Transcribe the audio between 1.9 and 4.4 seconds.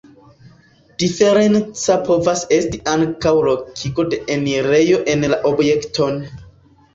povas esti ankaŭ lokigo de